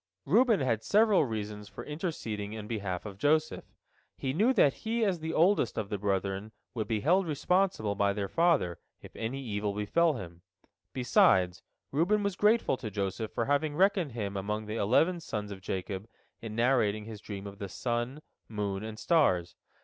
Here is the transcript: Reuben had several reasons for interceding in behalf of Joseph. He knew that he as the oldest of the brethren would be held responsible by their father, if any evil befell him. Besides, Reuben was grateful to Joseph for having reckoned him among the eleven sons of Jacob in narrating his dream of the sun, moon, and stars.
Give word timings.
Reuben 0.25 0.61
had 0.61 0.83
several 0.83 1.25
reasons 1.25 1.69
for 1.69 1.85
interceding 1.85 2.53
in 2.53 2.65
behalf 2.65 3.05
of 3.05 3.19
Joseph. 3.19 3.65
He 4.17 4.33
knew 4.33 4.51
that 4.51 4.73
he 4.81 5.05
as 5.05 5.19
the 5.19 5.31
oldest 5.31 5.77
of 5.77 5.89
the 5.89 5.99
brethren 5.99 6.53
would 6.73 6.87
be 6.87 7.01
held 7.01 7.27
responsible 7.27 7.93
by 7.93 8.11
their 8.11 8.27
father, 8.27 8.79
if 9.03 9.15
any 9.15 9.43
evil 9.43 9.75
befell 9.75 10.13
him. 10.13 10.41
Besides, 10.91 11.61
Reuben 11.91 12.23
was 12.23 12.35
grateful 12.35 12.77
to 12.77 12.89
Joseph 12.89 13.31
for 13.31 13.45
having 13.45 13.75
reckoned 13.75 14.13
him 14.13 14.35
among 14.35 14.65
the 14.65 14.75
eleven 14.77 15.19
sons 15.19 15.51
of 15.51 15.61
Jacob 15.61 16.07
in 16.41 16.55
narrating 16.55 17.05
his 17.05 17.21
dream 17.21 17.45
of 17.45 17.59
the 17.59 17.69
sun, 17.69 18.23
moon, 18.49 18.83
and 18.83 18.97
stars. 18.97 19.55